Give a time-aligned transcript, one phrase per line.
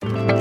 [0.00, 0.37] Under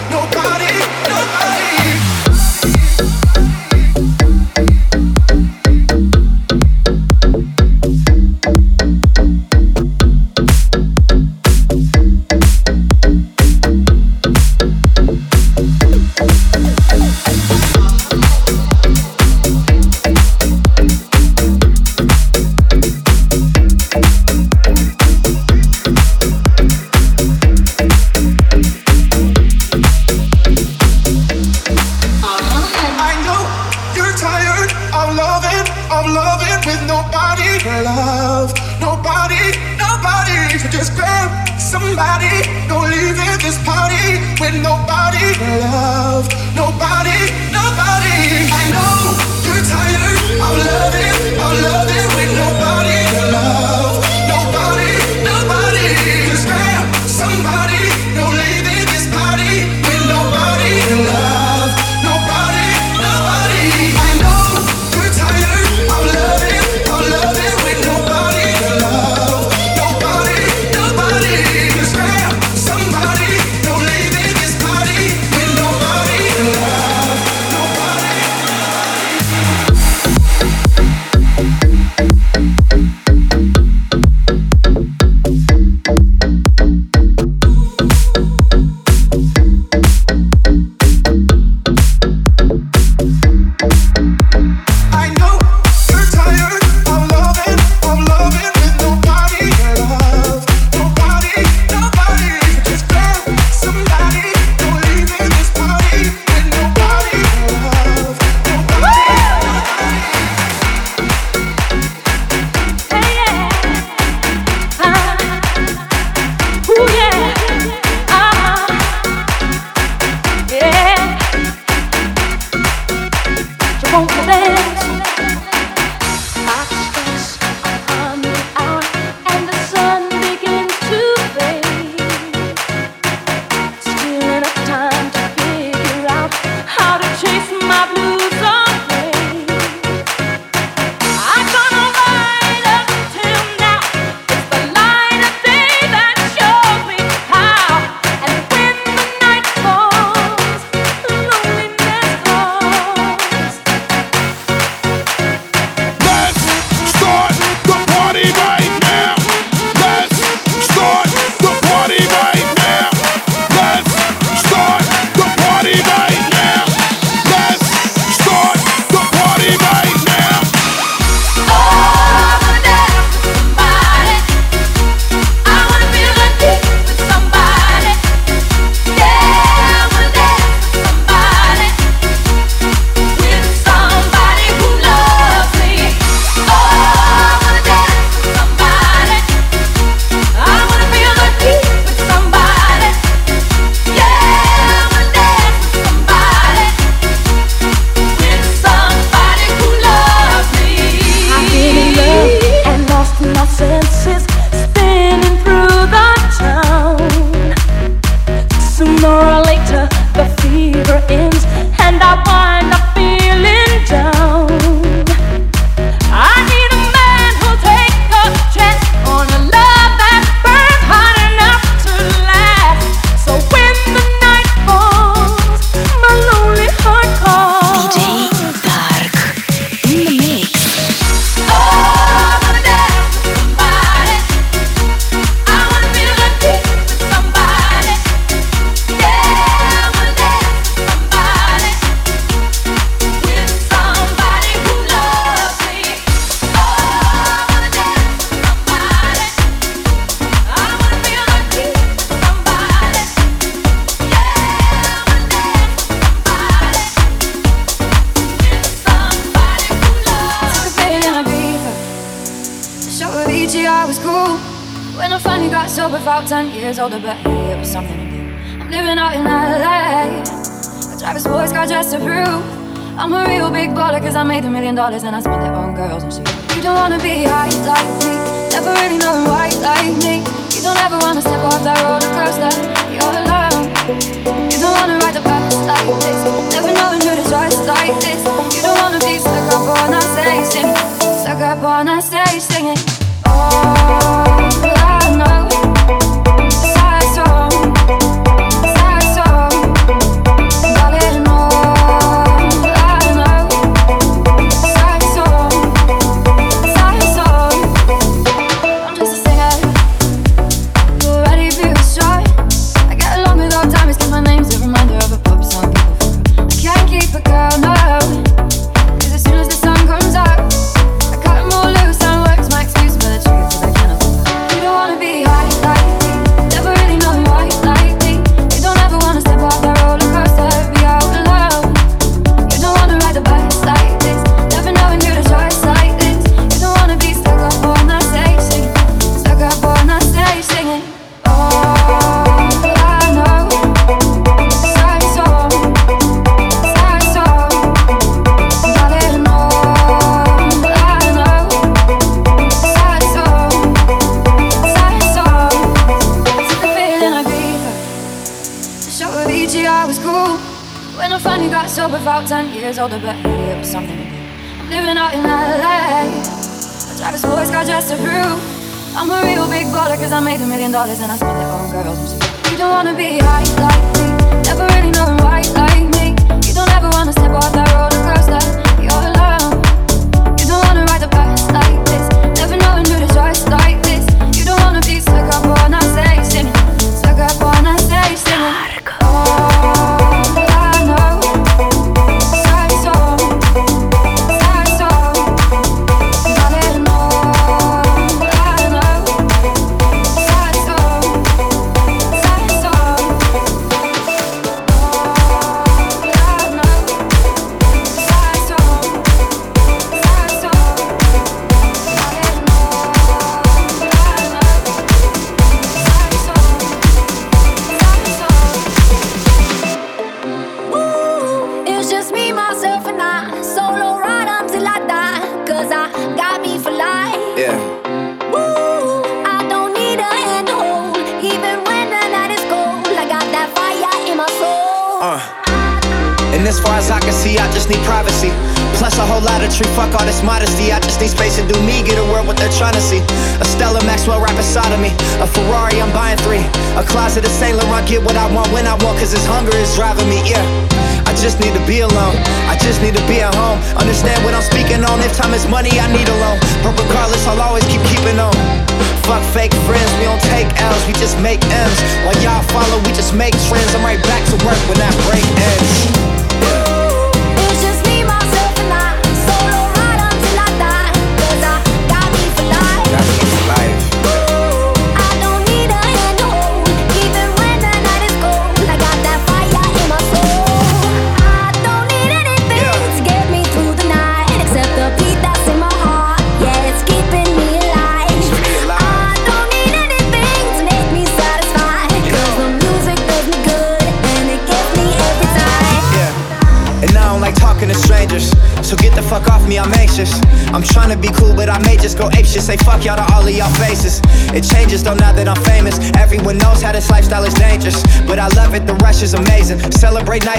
[291.81, 292.90] on that stage singing.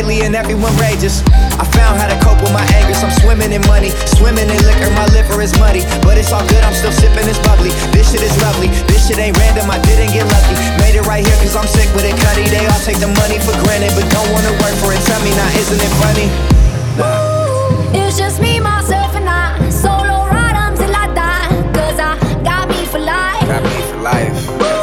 [0.03, 1.23] and everyone rages.
[1.55, 2.95] I found how to cope with my anger.
[2.99, 4.91] I'm swimming in money, swimming in liquor.
[4.99, 6.63] My liver is muddy, but it's all good.
[6.65, 7.71] I'm still sipping this bubbly.
[7.95, 8.69] This shit is lovely.
[8.91, 9.71] This shit ain't random.
[9.71, 10.55] I didn't get lucky.
[10.83, 12.19] Made it right here cause I'm sick with it.
[12.19, 15.01] Cutty, they all take the money for granted, but don't wanna work for it.
[15.07, 16.27] Tell me now, isn't it funny?
[17.95, 19.71] It's just me, myself, and I.
[19.71, 21.49] Solo ride until I die.
[21.73, 23.47] Cause I got me for life.
[23.47, 24.82] Got me for life.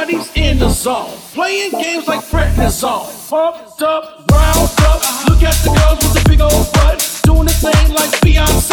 [0.00, 1.12] parties in the zone.
[1.34, 3.28] Playing games like prednisone.
[3.28, 5.28] Pumped up, round up.
[5.28, 7.20] Look at the girls with the big old butt.
[7.24, 8.69] Doing the thing like Beyonce.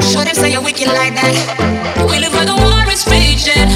[0.00, 2.06] Show them say you're wicked like that.
[2.10, 3.68] We live where the war is raging.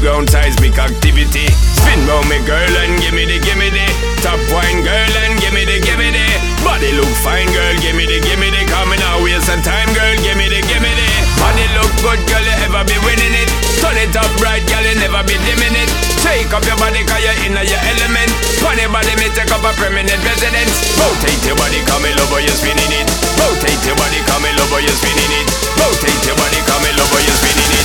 [0.00, 1.46] ground seismic activity.
[1.74, 3.86] Spin round me girl and give me the, give me the.
[4.22, 6.26] Top wine girl and give me the, give me the.
[6.62, 8.62] Body look fine girl, give me the, give me the.
[8.70, 11.08] Coming out waste some time girl, give me the, give me the.
[11.38, 13.50] Body look good girl, you ever be winning it.
[13.82, 15.90] Turn it up right girl, you never be dimming it.
[16.22, 18.30] Shake up your body cause you're in your element.
[18.62, 20.74] Funny body me take up a permanent residence.
[20.98, 23.06] Rotate your body, come in over, you're spinning it.
[23.38, 25.46] Rotate your body, come in over, you're spinning it.
[25.78, 27.77] Rotate your body, come in over, you're spinning it.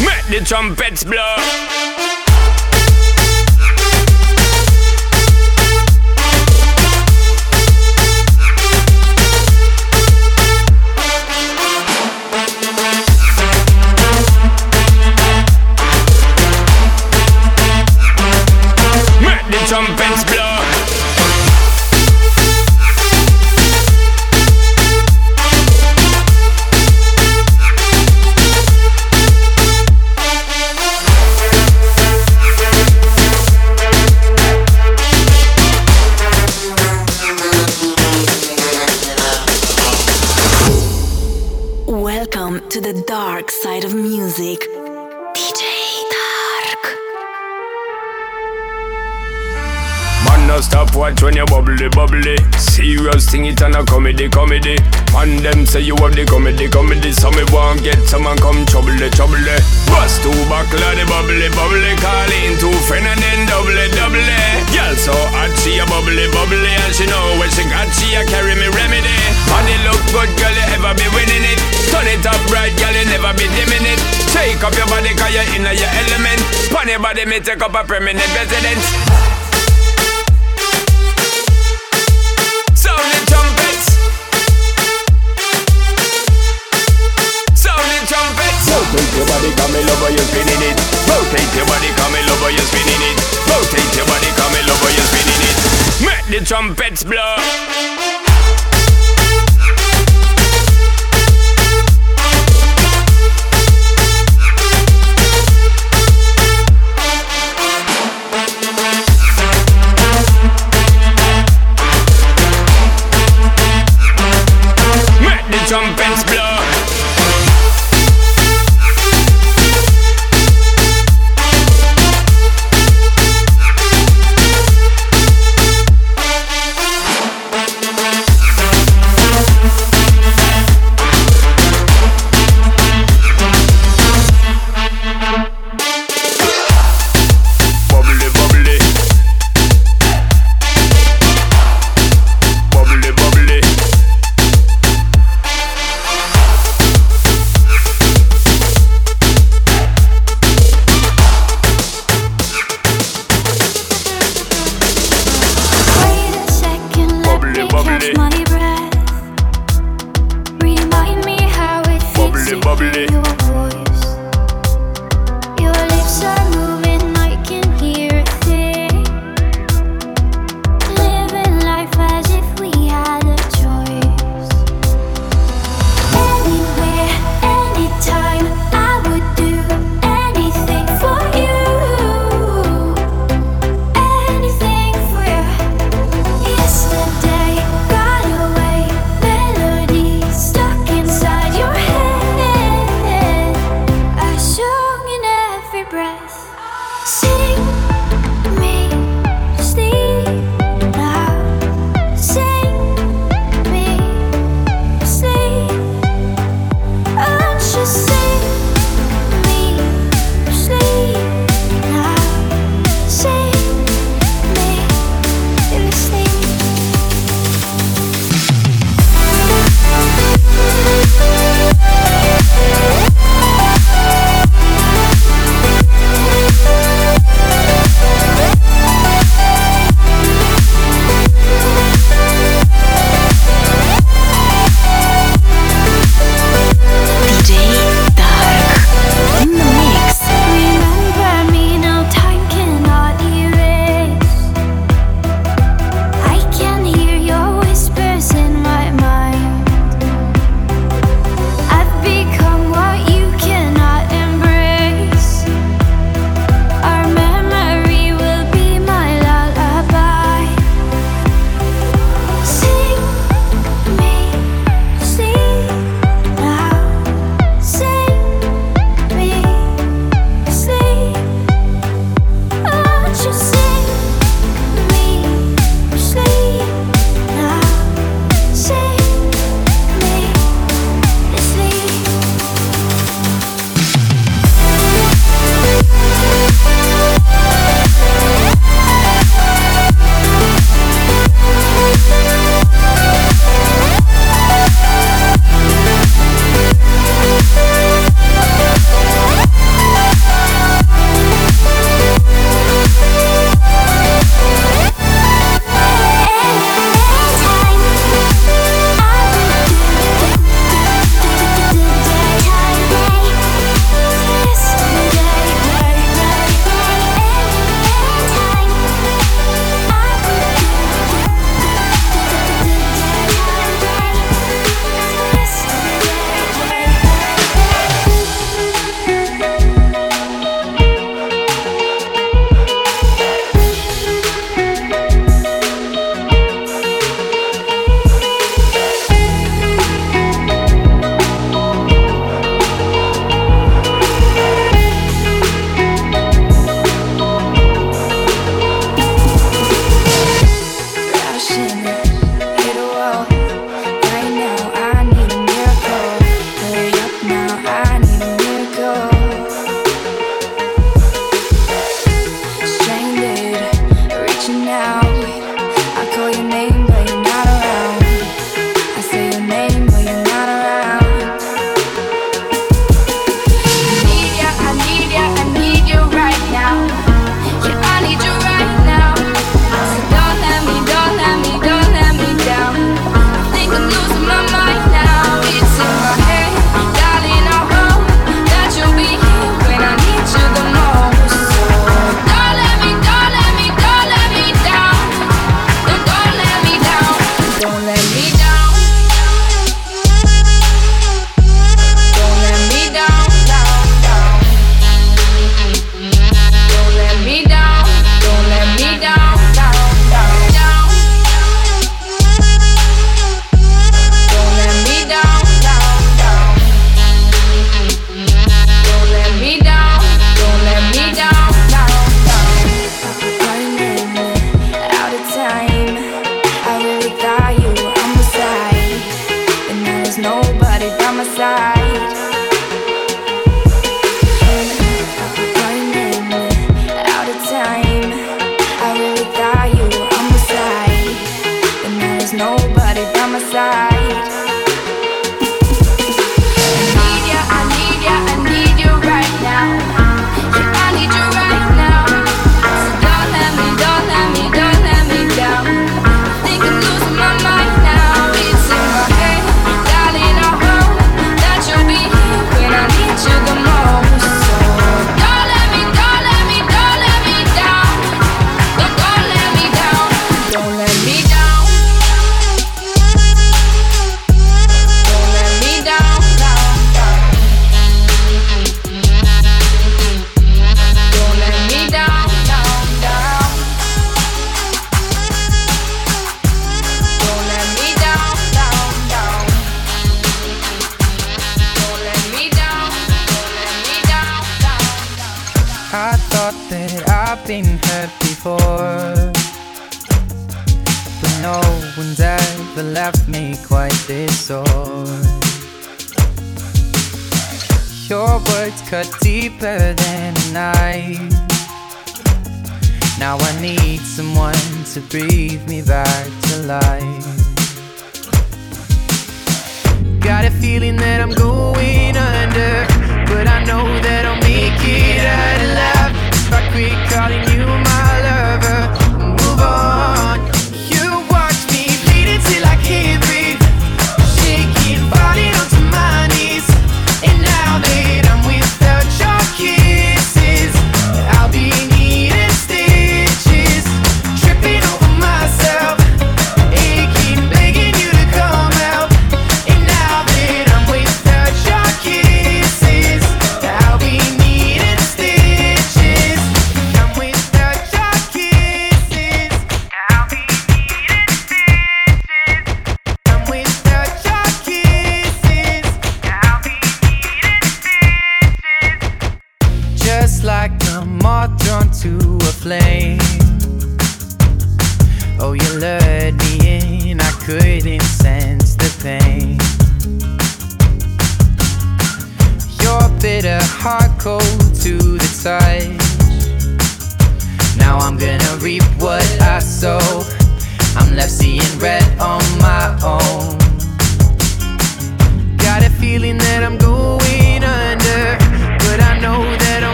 [0.00, 1.97] Make the trumpets blow.
[42.92, 44.77] The dark side of music.
[51.08, 52.36] Watch when you bubbly bubbly.
[52.58, 54.76] Serious thing it and a comedy comedy.
[55.16, 57.12] And them say you have the comedy comedy.
[57.12, 59.40] So me want get someone come trouble trouble.
[59.88, 61.92] Bust two buckle the bubbly bubbly.
[62.04, 64.28] Call in two friend and then double double.
[64.74, 68.22] Girl so hot she a bubbly bubbly and she know when she got she a
[68.28, 69.16] carry me remedy.
[69.48, 71.58] Body look good girl you ever be winning it.
[71.88, 74.00] Turn it up bright girl you never be dimming it.
[74.36, 76.40] Take up your body cause you're in your element.
[76.68, 79.27] Pon your body me take up a permanent residence.
[96.48, 98.17] Trumpets blow.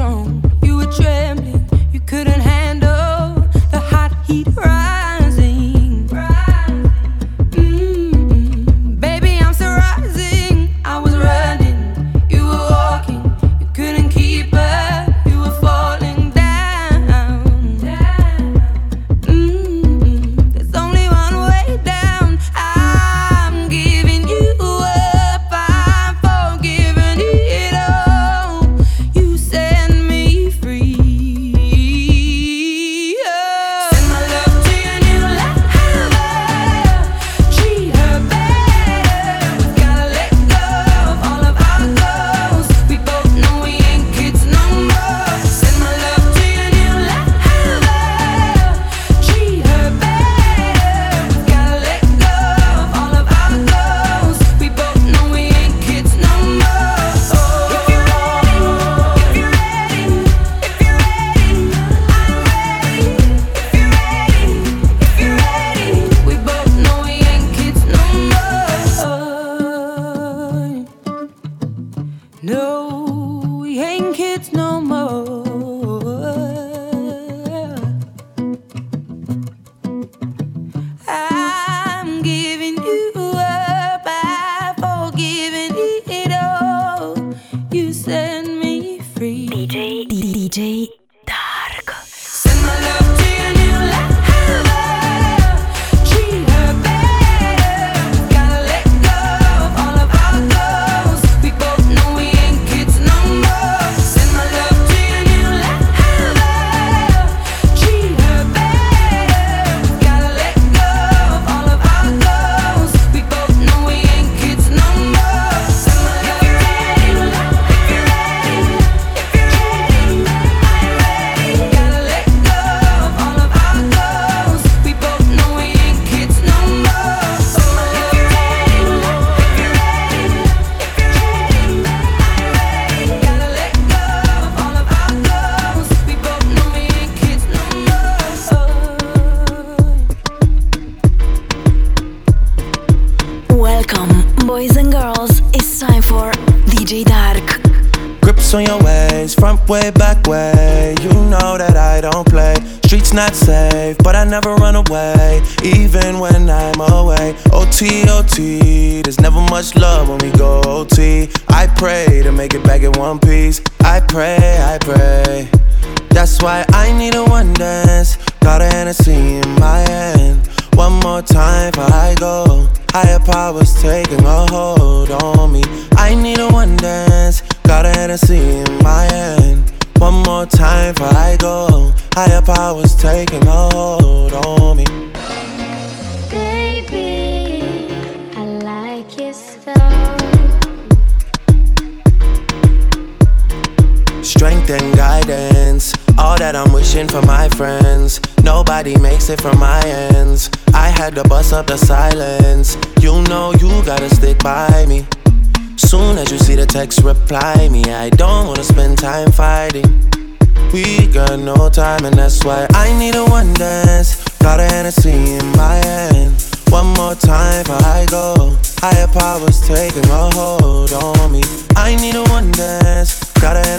[0.00, 0.42] wrong.
[0.62, 2.40] You were trembling, you couldn't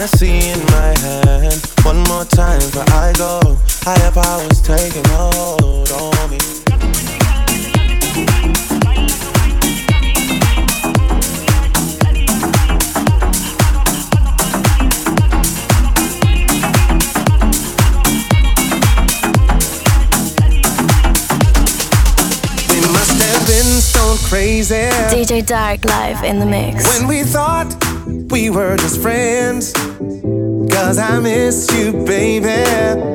[0.02, 1.64] Hennessy in my hand.
[1.84, 3.56] One more time before I go.
[3.82, 6.38] Higher powers taking hold on me.
[24.28, 24.74] Crazy.
[25.10, 26.98] DJ Dark live in the mix.
[26.98, 27.70] When we thought
[28.30, 29.74] we were just friends.
[30.92, 33.11] Cause I miss you, baby.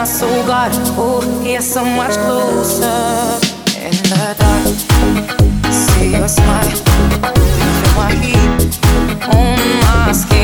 [0.00, 1.20] I so God, oh,
[1.60, 2.86] so much closer
[3.76, 5.70] in the dark.
[5.70, 6.70] See your smile,
[7.44, 8.78] feel my heat
[9.28, 10.39] on my skin.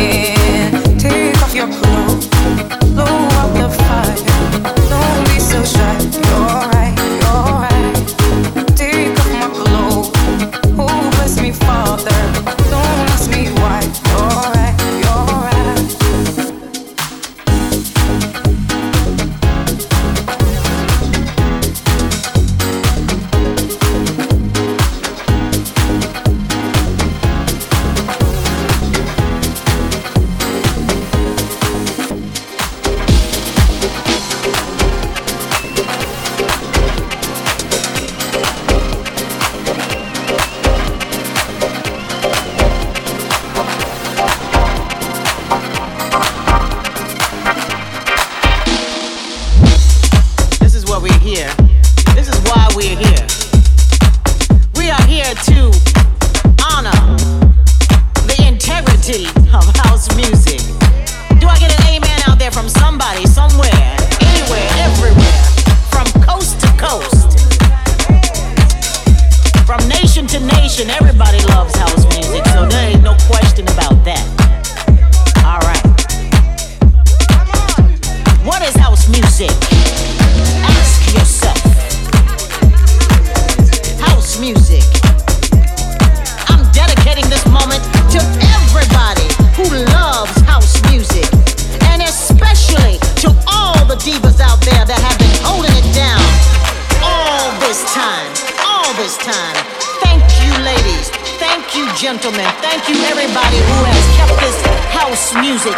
[101.96, 104.60] gentlemen, thank you everybody who has kept this
[104.92, 105.72] house music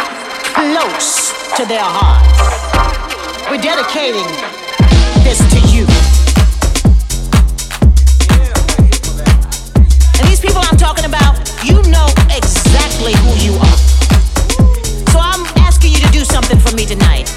[0.51, 2.43] close to their hearts.
[3.47, 4.27] We're dedicating
[5.23, 5.87] this to you.
[10.19, 13.79] And these people I'm talking about, you know exactly who you are.
[15.15, 17.31] So I'm asking you to do something for me tonight.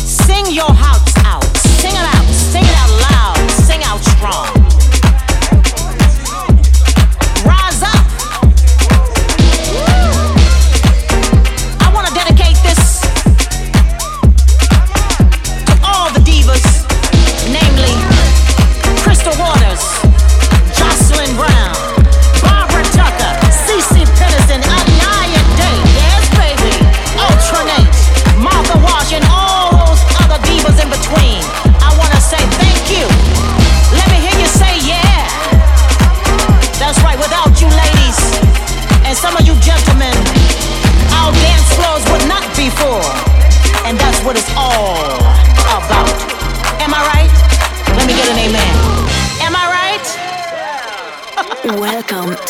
[0.00, 1.44] Sing your hearts out.
[1.76, 2.24] Sing it out.
[2.24, 3.50] Sing it out loud.
[3.50, 4.53] Sing out strong.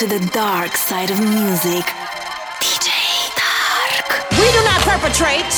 [0.09, 1.85] to the dark side of music.
[2.61, 2.89] DJ
[3.41, 4.31] Dark.
[4.33, 5.55] We do not perpetrate.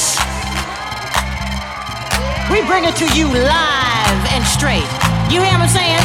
[2.50, 4.86] We bring it to you live and straight.
[5.32, 6.04] You hear what I'm saying?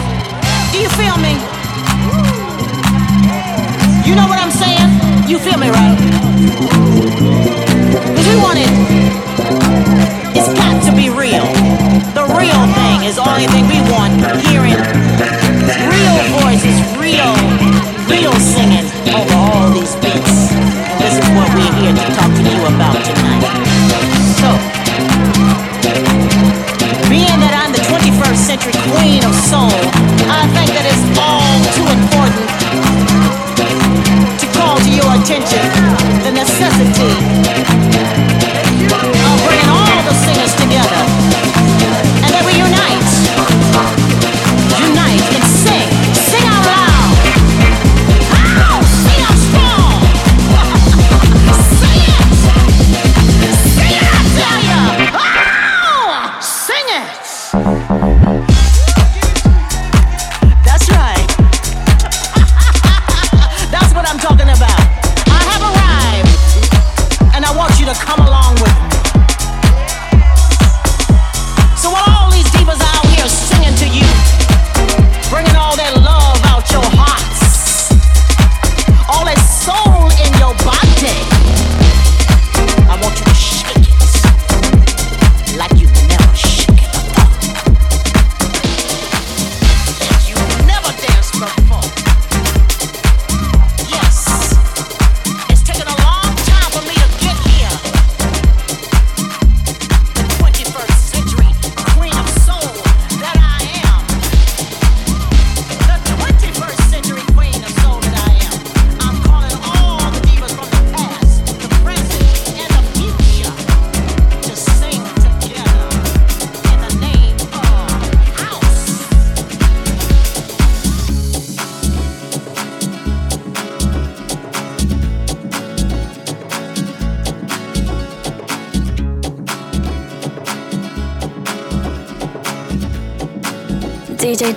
[0.72, 1.38] Do you feel me?
[4.10, 4.90] You know what I'm saying?
[5.30, 5.98] You feel me, right?
[8.16, 8.72] Cause we want it.
[10.36, 11.46] It's got to be real.
[12.18, 14.14] The real thing is the only thing we want
[14.48, 15.51] hearing.
[15.72, 17.32] Real voices, real,
[18.12, 20.52] real singing over all these beats.
[20.52, 23.46] And this is what we're here to talk to you about tonight.
[24.40, 24.71] So.